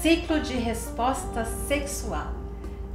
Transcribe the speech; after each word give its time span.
Ciclo 0.00 0.38
de 0.38 0.54
resposta 0.54 1.44
sexual. 1.44 2.32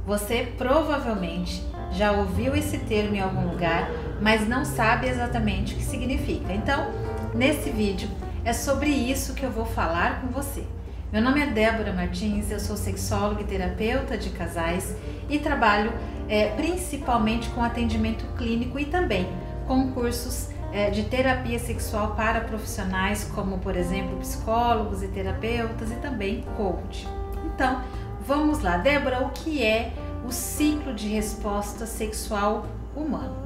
Você 0.06 0.54
provavelmente 0.56 1.62
já 1.92 2.12
ouviu 2.12 2.56
esse 2.56 2.78
termo 2.78 3.14
em 3.14 3.20
algum 3.20 3.46
lugar, 3.46 3.90
mas 4.22 4.48
não 4.48 4.64
sabe 4.64 5.06
exatamente 5.06 5.74
o 5.74 5.76
que 5.76 5.84
significa. 5.84 6.54
Então, 6.54 6.90
nesse 7.34 7.68
vídeo 7.68 8.08
é 8.42 8.54
sobre 8.54 8.88
isso 8.88 9.34
que 9.34 9.42
eu 9.42 9.50
vou 9.50 9.66
falar 9.66 10.22
com 10.22 10.28
você. 10.28 10.64
Meu 11.12 11.20
nome 11.20 11.42
é 11.42 11.46
Débora 11.46 11.92
Martins, 11.92 12.50
eu 12.50 12.58
sou 12.58 12.74
sexóloga 12.74 13.42
e 13.42 13.44
terapeuta 13.44 14.16
de 14.16 14.30
casais 14.30 14.96
e 15.28 15.38
trabalho 15.38 15.92
é, 16.26 16.52
principalmente 16.56 17.50
com 17.50 17.62
atendimento 17.62 18.24
clínico 18.38 18.78
e 18.78 18.86
também 18.86 19.28
com 19.66 19.92
cursos 19.92 20.48
de 20.92 21.04
terapia 21.04 21.58
sexual 21.58 22.16
para 22.16 22.40
profissionais, 22.40 23.30
como 23.34 23.58
por 23.58 23.76
exemplo 23.76 24.16
psicólogos 24.18 25.02
e 25.02 25.08
terapeutas 25.08 25.92
e 25.92 25.94
também 25.96 26.44
coach. 26.56 27.06
Então, 27.44 27.82
vamos 28.26 28.60
lá, 28.60 28.76
Débora, 28.78 29.20
o 29.20 29.30
que 29.30 29.62
é 29.62 29.92
o 30.26 30.32
ciclo 30.32 30.92
de 30.92 31.08
resposta 31.08 31.86
sexual 31.86 32.66
humano? 32.96 33.36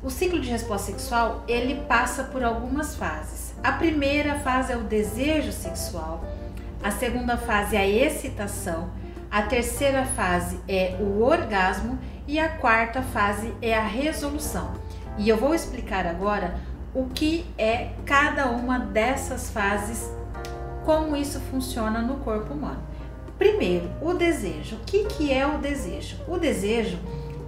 O 0.00 0.10
ciclo 0.10 0.40
de 0.40 0.48
resposta 0.48 0.92
sexual 0.92 1.42
ele 1.48 1.82
passa 1.88 2.22
por 2.22 2.44
algumas 2.44 2.94
fases. 2.94 3.52
A 3.64 3.72
primeira 3.72 4.38
fase 4.38 4.72
é 4.72 4.76
o 4.76 4.84
desejo 4.84 5.50
sexual, 5.50 6.22
a 6.80 6.92
segunda 6.92 7.36
fase 7.36 7.74
é 7.74 7.80
a 7.80 7.88
excitação, 7.88 8.90
a 9.28 9.42
terceira 9.42 10.04
fase 10.04 10.60
é 10.68 10.96
o 11.00 11.20
orgasmo 11.20 11.98
e 12.28 12.38
a 12.38 12.48
quarta 12.48 13.02
fase 13.02 13.52
é 13.60 13.76
a 13.76 13.82
resolução. 13.82 14.72
E 15.18 15.28
eu 15.28 15.36
vou 15.36 15.54
explicar 15.54 16.06
agora 16.06 16.54
o 16.94 17.06
que 17.06 17.44
é 17.58 17.90
cada 18.06 18.46
uma 18.46 18.78
dessas 18.78 19.50
fases, 19.50 20.10
como 20.84 21.16
isso 21.16 21.40
funciona 21.50 22.00
no 22.00 22.16
corpo 22.18 22.54
humano. 22.54 22.82
Primeiro, 23.36 23.90
o 24.00 24.14
desejo. 24.14 24.76
O 24.76 24.80
que, 24.80 25.04
que 25.04 25.32
é 25.32 25.46
o 25.46 25.58
desejo? 25.58 26.16
O 26.26 26.38
desejo, 26.38 26.98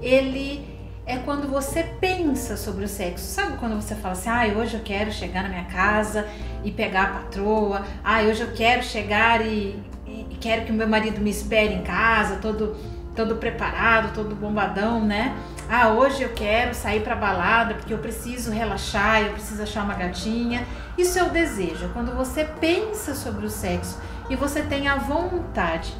ele 0.02 0.78
é 1.04 1.16
quando 1.18 1.48
você 1.48 1.82
pensa 1.82 2.56
sobre 2.56 2.84
o 2.84 2.88
sexo. 2.88 3.24
Sabe 3.24 3.56
quando 3.58 3.74
você 3.74 3.94
fala 3.96 4.12
assim, 4.12 4.28
ah, 4.28 4.46
hoje 4.56 4.74
eu 4.74 4.80
quero 4.84 5.10
chegar 5.10 5.42
na 5.42 5.48
minha 5.48 5.64
casa 5.64 6.28
e 6.62 6.70
pegar 6.70 7.02
a 7.02 7.06
patroa, 7.08 7.84
ah, 8.04 8.22
hoje 8.22 8.42
eu 8.42 8.52
quero 8.52 8.82
chegar 8.84 9.44
e, 9.44 9.82
e, 10.06 10.36
quero 10.40 10.64
que 10.64 10.70
o 10.70 10.74
meu 10.74 10.88
marido 10.88 11.20
me 11.20 11.30
espere 11.30 11.74
em 11.74 11.82
casa, 11.82 12.36
todo 12.36 12.76
todo 13.20 13.36
preparado, 13.36 14.14
todo 14.14 14.34
bombadão, 14.34 15.04
né? 15.04 15.36
Ah, 15.68 15.90
hoje 15.90 16.22
eu 16.22 16.30
quero 16.30 16.74
sair 16.74 17.02
para 17.02 17.14
balada 17.14 17.74
porque 17.74 17.92
eu 17.92 17.98
preciso 17.98 18.50
relaxar, 18.50 19.20
eu 19.22 19.32
preciso 19.32 19.62
achar 19.62 19.84
uma 19.84 19.94
gatinha. 19.94 20.66
Isso 20.96 21.18
é 21.18 21.22
o 21.22 21.28
desejo, 21.28 21.90
quando 21.92 22.16
você 22.16 22.44
pensa 22.44 23.14
sobre 23.14 23.44
o 23.44 23.50
sexo 23.50 23.98
e 24.30 24.36
você 24.36 24.62
tem 24.62 24.88
a 24.88 24.96
vontade. 24.96 25.92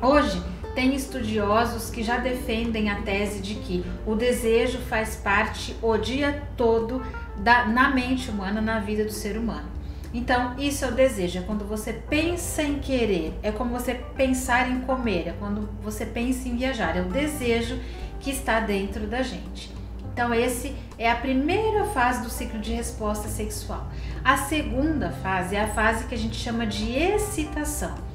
Hoje 0.00 0.42
tem 0.74 0.94
estudiosos 0.94 1.90
que 1.90 2.02
já 2.02 2.16
defendem 2.16 2.88
a 2.88 3.02
tese 3.02 3.40
de 3.40 3.56
que 3.56 3.84
o 4.06 4.14
desejo 4.14 4.78
faz 4.88 5.14
parte 5.16 5.76
o 5.82 5.96
dia 5.98 6.42
todo 6.56 7.04
da, 7.36 7.66
na 7.66 7.90
mente 7.90 8.30
humana, 8.30 8.62
na 8.62 8.80
vida 8.80 9.04
do 9.04 9.12
ser 9.12 9.36
humano. 9.36 9.68
Então, 10.14 10.54
isso 10.58 10.84
é 10.84 10.88
o 10.88 10.92
desejo, 10.92 11.38
é 11.38 11.42
quando 11.42 11.64
você 11.64 11.92
pensa 11.92 12.62
em 12.62 12.78
querer, 12.78 13.34
é 13.42 13.50
como 13.50 13.78
você 13.78 13.94
pensar 13.94 14.70
em 14.70 14.80
comer, 14.80 15.28
é 15.28 15.34
quando 15.38 15.68
você 15.82 16.06
pensa 16.06 16.48
em 16.48 16.56
viajar, 16.56 16.96
é 16.96 17.02
o 17.02 17.08
desejo 17.08 17.78
que 18.20 18.30
está 18.30 18.60
dentro 18.60 19.06
da 19.06 19.22
gente. 19.22 19.70
Então, 20.12 20.32
esse 20.32 20.74
é 20.98 21.10
a 21.10 21.16
primeira 21.16 21.84
fase 21.86 22.22
do 22.22 22.30
ciclo 22.30 22.58
de 22.58 22.72
resposta 22.72 23.28
sexual. 23.28 23.86
A 24.24 24.38
segunda 24.38 25.10
fase 25.10 25.54
é 25.54 25.62
a 25.62 25.68
fase 25.68 26.06
que 26.06 26.14
a 26.14 26.18
gente 26.18 26.36
chama 26.36 26.66
de 26.66 26.90
excitação. 26.92 28.05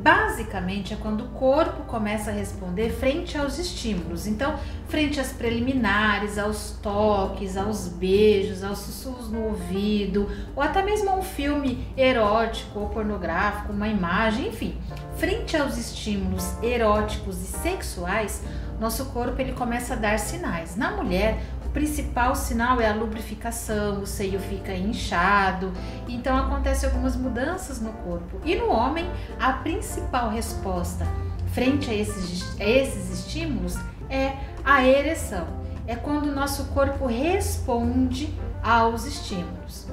Basicamente 0.00 0.94
é 0.94 0.96
quando 0.96 1.24
o 1.24 1.28
corpo 1.30 1.82
começa 1.82 2.30
a 2.30 2.32
responder 2.32 2.90
frente 2.90 3.36
aos 3.36 3.58
estímulos. 3.58 4.28
Então, 4.28 4.56
frente 4.86 5.18
às 5.18 5.32
preliminares, 5.32 6.38
aos 6.38 6.78
toques, 6.80 7.56
aos 7.56 7.88
beijos, 7.88 8.62
aos 8.62 8.78
sussurros 8.78 9.28
no 9.28 9.46
ouvido, 9.46 10.30
ou 10.54 10.62
até 10.62 10.82
mesmo 10.82 11.10
a 11.10 11.16
um 11.16 11.22
filme 11.22 11.84
erótico 11.96 12.78
ou 12.78 12.88
pornográfico, 12.88 13.72
uma 13.72 13.88
imagem, 13.88 14.48
enfim. 14.48 14.78
Frente 15.16 15.56
aos 15.56 15.76
estímulos 15.76 16.46
eróticos 16.62 17.42
e 17.42 17.46
sexuais, 17.46 18.44
nosso 18.78 19.06
corpo 19.06 19.40
ele 19.40 19.52
começa 19.52 19.94
a 19.94 19.96
dar 19.96 20.20
sinais. 20.20 20.76
Na 20.76 20.92
mulher, 20.92 21.42
principal 21.72 22.34
sinal 22.34 22.80
é 22.80 22.88
a 22.88 22.94
lubrificação, 22.94 24.00
o 24.00 24.06
seio 24.06 24.40
fica 24.40 24.72
inchado, 24.72 25.72
então 26.08 26.36
acontecem 26.36 26.88
algumas 26.88 27.16
mudanças 27.16 27.80
no 27.80 27.92
corpo. 27.92 28.40
E 28.44 28.56
no 28.56 28.68
homem, 28.68 29.10
a 29.38 29.52
principal 29.52 30.30
resposta 30.30 31.06
frente 31.52 31.90
a 31.90 31.94
esses, 31.94 32.60
a 32.60 32.64
esses 32.64 33.20
estímulos 33.20 33.76
é 34.08 34.34
a 34.64 34.86
ereção. 34.86 35.46
É 35.86 35.96
quando 35.96 36.26
o 36.26 36.34
nosso 36.34 36.66
corpo 36.66 37.06
responde 37.06 38.32
aos 38.62 39.06
estímulos. 39.06 39.86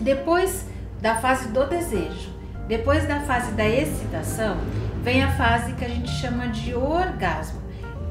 Depois 0.00 0.66
da 1.00 1.16
fase 1.16 1.48
do 1.48 1.66
desejo, 1.66 2.30
depois 2.66 3.06
da 3.06 3.20
fase 3.20 3.52
da 3.52 3.66
excitação, 3.66 4.56
vem 5.02 5.22
a 5.22 5.32
fase 5.32 5.72
que 5.74 5.84
a 5.84 5.88
gente 5.88 6.10
chama 6.10 6.48
de 6.48 6.74
orgasmo. 6.74 7.60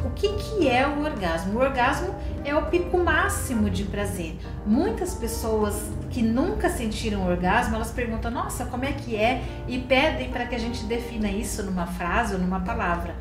O 0.04 0.10
que, 0.12 0.30
que 0.34 0.68
é 0.68 0.88
o 0.88 1.04
orgasmo? 1.04 1.60
O 1.60 1.62
orgasmo 1.62 2.16
é 2.46 2.56
o 2.56 2.66
pico 2.68 2.98
máximo 2.98 3.70
de 3.70 3.84
prazer. 3.84 4.38
Muitas 4.66 5.14
pessoas 5.14 5.90
que 6.10 6.22
nunca 6.22 6.70
sentiram 6.70 7.28
orgasmo, 7.28 7.76
elas 7.76 7.92
perguntam: 7.92 8.32
"Nossa, 8.32 8.66
como 8.66 8.86
é 8.86 8.94
que 8.94 9.16
é?" 9.16 9.44
e 9.68 9.78
pedem 9.78 10.30
para 10.30 10.46
que 10.46 10.56
a 10.56 10.60
gente 10.60 10.86
defina 10.86 11.30
isso 11.30 11.64
numa 11.64 11.86
frase 11.86 12.34
ou 12.34 12.40
numa 12.40 12.62
palavra. 12.62 13.16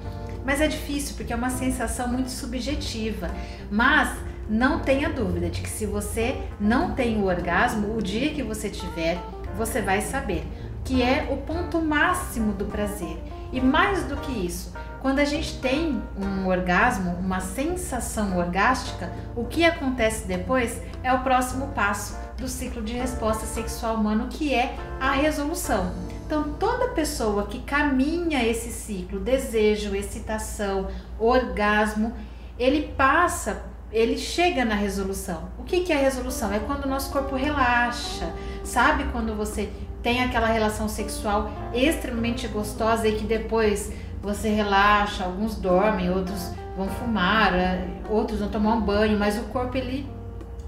Mas 0.44 0.60
é 0.60 0.68
difícil 0.68 1.16
porque 1.16 1.32
é 1.32 1.36
uma 1.36 1.50
sensação 1.50 2.08
muito 2.08 2.30
subjetiva. 2.30 3.28
Mas 3.70 4.16
não 4.48 4.78
tenha 4.78 5.10
dúvida 5.10 5.50
de 5.50 5.60
que 5.60 5.68
se 5.68 5.84
você 5.84 6.40
não 6.58 6.94
tem 6.94 7.20
o 7.20 7.26
orgasmo, 7.26 7.96
o 7.96 8.02
dia 8.02 8.32
que 8.32 8.42
você 8.42 8.70
tiver, 8.70 9.18
você 9.56 9.82
vai 9.82 10.00
saber 10.00 10.44
que 10.84 11.02
é 11.02 11.28
o 11.30 11.36
ponto 11.38 11.82
máximo 11.82 12.52
do 12.52 12.64
prazer. 12.64 13.18
E 13.52 13.60
mais 13.60 14.04
do 14.04 14.16
que 14.16 14.32
isso, 14.32 14.72
quando 15.00 15.20
a 15.20 15.24
gente 15.24 15.58
tem 15.58 16.02
um 16.16 16.46
orgasmo, 16.46 17.12
uma 17.20 17.40
sensação 17.40 18.36
orgástica, 18.36 19.10
o 19.34 19.44
que 19.44 19.64
acontece 19.64 20.26
depois 20.26 20.82
é 21.02 21.12
o 21.12 21.20
próximo 21.20 21.68
passo 21.68 22.16
do 22.36 22.48
ciclo 22.48 22.82
de 22.82 22.94
resposta 22.94 23.46
sexual 23.46 23.94
humano, 23.96 24.28
que 24.28 24.54
é 24.54 24.76
a 25.00 25.12
resolução. 25.12 25.92
Então, 26.26 26.52
toda 26.58 26.88
pessoa 26.88 27.46
que 27.46 27.60
caminha 27.60 28.46
esse 28.46 28.70
ciclo, 28.70 29.18
desejo, 29.18 29.94
excitação, 29.94 30.88
orgasmo, 31.18 32.12
ele 32.58 32.92
passa, 32.96 33.62
ele 33.90 34.18
chega 34.18 34.62
na 34.64 34.74
resolução. 34.74 35.48
O 35.58 35.64
que, 35.64 35.80
que 35.80 35.92
é 35.92 35.96
a 35.96 36.00
resolução? 36.00 36.52
É 36.52 36.58
quando 36.58 36.84
o 36.84 36.88
nosso 36.88 37.10
corpo 37.10 37.34
relaxa. 37.34 38.30
Sabe 38.62 39.04
quando 39.04 39.34
você 39.34 39.72
tem 40.02 40.22
aquela 40.22 40.46
relação 40.46 40.88
sexual 40.88 41.50
extremamente 41.74 42.46
gostosa 42.48 43.06
e 43.08 43.16
que 43.16 43.24
depois 43.24 43.92
você 44.22 44.48
relaxa, 44.48 45.24
alguns 45.24 45.56
dormem, 45.56 46.10
outros 46.10 46.52
vão 46.76 46.88
fumar, 46.88 47.54
é, 47.54 47.86
outros 48.08 48.40
vão 48.40 48.48
tomar 48.48 48.74
um 48.74 48.80
banho, 48.80 49.18
mas 49.18 49.38
o 49.38 49.42
corpo 49.44 49.76
ele 49.76 50.08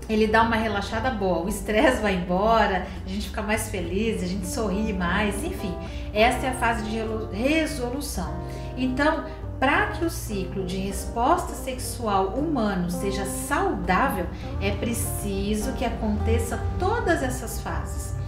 ele 0.08 0.26
dá 0.26 0.42
uma 0.42 0.56
relaxada 0.56 1.08
boa, 1.12 1.44
o 1.44 1.48
estresse 1.48 2.02
vai 2.02 2.16
embora, 2.16 2.84
a 3.06 3.08
gente 3.08 3.28
fica 3.28 3.42
mais 3.42 3.68
feliz, 3.70 4.20
a 4.20 4.26
gente 4.26 4.44
sorri 4.44 4.92
mais, 4.92 5.44
enfim, 5.44 5.72
essa 6.12 6.46
é 6.46 6.48
a 6.50 6.54
fase 6.54 6.82
de 6.82 6.98
resolução. 7.32 8.34
Então, 8.76 9.24
para 9.60 9.88
que 9.88 10.04
o 10.04 10.10
ciclo 10.10 10.64
de 10.64 10.78
resposta 10.78 11.54
sexual 11.54 12.28
humano 12.28 12.90
seja 12.90 13.24
saudável, 13.24 14.26
é 14.60 14.72
preciso 14.72 15.74
que 15.74 15.84
aconteça 15.84 16.58
todas 16.78 17.22
essas 17.22 17.60
fases. 17.60 18.19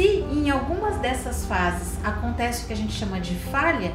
Se 0.00 0.24
em 0.32 0.48
algumas 0.48 0.96
dessas 0.96 1.44
fases 1.44 2.02
acontece 2.02 2.64
o 2.64 2.66
que 2.66 2.72
a 2.72 2.76
gente 2.76 2.94
chama 2.94 3.20
de 3.20 3.34
falha, 3.34 3.92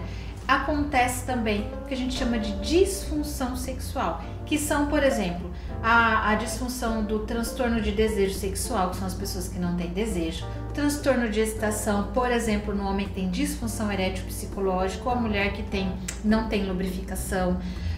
acontece 0.48 1.26
também 1.26 1.68
o 1.82 1.88
que 1.88 1.96
a 1.96 1.98
gente 1.98 2.14
chama 2.14 2.38
de 2.38 2.52
disfunção 2.60 3.56
sexual, 3.56 4.24
que 4.46 4.56
são, 4.56 4.86
por 4.86 5.02
exemplo, 5.02 5.50
a, 5.82 6.30
a, 6.30 6.36
disfunção 6.36 7.04
do 7.04 7.22
transtorno 7.22 7.82
de 7.82 7.92
desejo 7.92 8.36
sexual, 8.36 8.92
que 8.92 8.98
são 8.98 9.08
as 9.08 9.16
pessoas 9.16 9.48
que 9.48 9.58
não 9.58 9.76
têm 9.76 9.88
desejo, 9.88 10.46
transtorno 10.76 11.28
de 11.28 11.40
excitação, 11.40 12.12
por 12.14 12.32
exemplo, 12.32 12.76
no 12.76 12.88
homem 12.88 13.08
que 13.08 13.16
tem 13.16 13.32
disfunção 13.32 13.92
erétil 13.92 14.26
psicológica, 14.26 15.10
ou 15.10 15.16
a 15.16 15.20
mulher 15.20 15.54
que 15.54 15.64
tem 15.64 15.92
não 16.24 16.48
tem 16.48 16.68
lubrificação. 16.68 17.58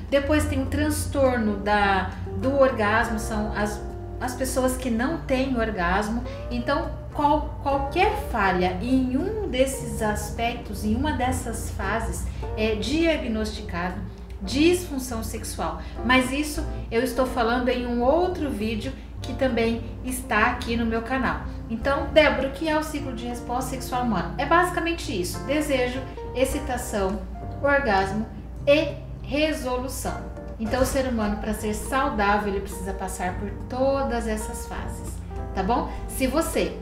Depois 0.10 0.46
tem 0.46 0.64
o 0.64 0.68
transtorno 0.68 1.58
da, 1.58 2.12
do 2.40 2.58
orgasmo, 2.58 3.20
são 3.20 3.52
as, 3.52 3.82
as 4.20 4.36
pessoas 4.36 4.78
que 4.78 4.90
não 4.90 5.18
têm 5.22 5.58
orgasmo. 5.58 6.24
Então, 6.50 6.92
qual, 7.14 7.60
qualquer 7.64 8.12
falha 8.32 8.78
em 8.82 9.18
um 9.18 9.48
desses 9.48 10.02
aspectos, 10.02 10.86
em 10.86 10.96
uma 10.96 11.14
dessas 11.14 11.72
fases, 11.72 12.26
é 12.56 12.76
diagnosticado 12.76 13.96
disfunção 14.42 15.24
sexual. 15.24 15.82
Mas 16.06 16.32
isso 16.32 16.66
eu 16.92 17.02
estou 17.02 17.26
falando 17.26 17.70
em 17.70 17.86
um 17.86 18.02
outro 18.04 18.50
vídeo 18.50 18.94
que 19.22 19.34
também 19.34 19.82
está 20.06 20.48
aqui 20.48 20.78
no 20.78 20.86
meu 20.86 21.02
canal. 21.02 21.42
Então, 21.70 22.08
Débora, 22.14 22.50
o 22.50 22.52
que 22.52 22.70
é 22.70 22.78
o 22.78 22.84
ciclo 22.84 23.14
de 23.14 23.26
resposta 23.26 23.72
sexual 23.72 24.04
humana? 24.04 24.36
É 24.38 24.46
basicamente 24.46 25.20
isso: 25.20 25.40
desejo, 25.46 26.00
excitação, 26.36 27.20
orgasmo 27.62 28.26
e 28.66 28.94
resolução. 29.24 30.37
Então, 30.60 30.82
o 30.82 30.86
ser 30.86 31.06
humano, 31.08 31.38
para 31.38 31.54
ser 31.54 31.74
saudável, 31.74 32.50
ele 32.50 32.62
precisa 32.62 32.94
passar 32.94 33.36
por 33.36 33.50
todas 33.70 34.28
essas 34.28 34.68
fases, 34.68 35.14
tá 35.54 35.62
bom? 35.62 35.92
Se 36.08 36.26
você 36.26 36.76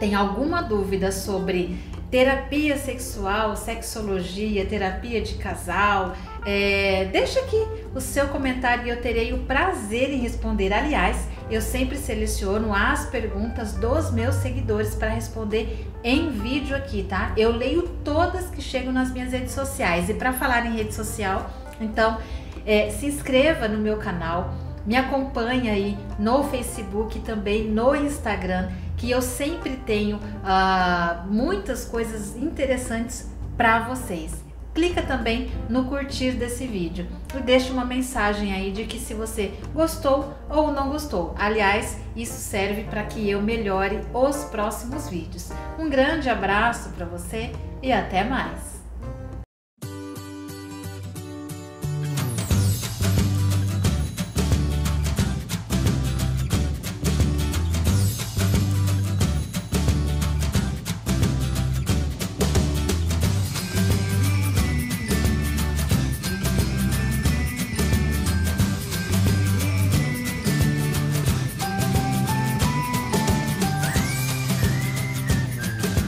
tem 0.00 0.14
alguma 0.14 0.60
dúvida 0.60 1.12
sobre 1.12 1.78
terapia 2.10 2.76
sexual, 2.76 3.56
sexologia, 3.56 4.64
terapia 4.66 5.20
de 5.20 5.34
casal, 5.34 6.14
é, 6.44 7.08
deixa 7.12 7.40
aqui 7.40 7.60
o 7.94 8.00
seu 8.00 8.28
comentário 8.28 8.86
e 8.86 8.90
eu 8.90 9.00
terei 9.00 9.32
o 9.32 9.38
prazer 9.38 10.10
em 10.10 10.18
responder. 10.18 10.72
Aliás, 10.72 11.28
eu 11.50 11.60
sempre 11.60 11.96
seleciono 11.96 12.72
as 12.74 13.06
perguntas 13.06 13.72
dos 13.74 14.12
meus 14.12 14.36
seguidores 14.36 14.94
para 14.94 15.10
responder 15.10 15.86
em 16.02 16.30
vídeo 16.30 16.76
aqui, 16.76 17.04
tá? 17.04 17.32
Eu 17.36 17.50
leio 17.50 17.82
todas 18.04 18.48
que 18.50 18.62
chegam 18.62 18.92
nas 18.92 19.12
minhas 19.12 19.32
redes 19.32 19.52
sociais. 19.52 20.08
E 20.08 20.14
para 20.14 20.32
falar 20.32 20.66
em 20.66 20.76
rede 20.76 20.94
social, 20.94 21.50
então 21.80 22.18
é, 22.64 22.90
se 22.90 23.06
inscreva 23.06 23.68
no 23.68 23.78
meu 23.78 23.96
canal, 23.96 24.54
me 24.86 24.96
acompanhe 24.96 25.68
aí 25.68 25.98
no 26.18 26.44
Facebook 26.44 27.18
e 27.18 27.20
também 27.20 27.68
no 27.68 27.94
Instagram 27.94 28.68
que 28.96 29.10
eu 29.10 29.20
sempre 29.20 29.76
tenho 29.84 30.16
uh, 30.16 31.26
muitas 31.26 31.84
coisas 31.84 32.36
interessantes 32.36 33.28
para 33.56 33.80
vocês. 33.80 34.44
Clica 34.74 35.00
também 35.00 35.50
no 35.70 35.86
curtir 35.86 36.32
desse 36.32 36.66
vídeo 36.66 37.06
e 37.34 37.40
deixa 37.40 37.72
uma 37.72 37.84
mensagem 37.84 38.52
aí 38.52 38.70
de 38.70 38.84
que 38.84 38.98
se 38.98 39.14
você 39.14 39.54
gostou 39.72 40.34
ou 40.50 40.70
não 40.70 40.90
gostou. 40.90 41.34
Aliás, 41.38 41.98
isso 42.14 42.38
serve 42.38 42.84
para 42.84 43.04
que 43.04 43.28
eu 43.28 43.40
melhore 43.40 44.00
os 44.12 44.44
próximos 44.44 45.08
vídeos. 45.08 45.50
Um 45.78 45.88
grande 45.88 46.28
abraço 46.28 46.90
para 46.90 47.06
você 47.06 47.52
e 47.82 47.90
até 47.90 48.22
mais! 48.22 48.75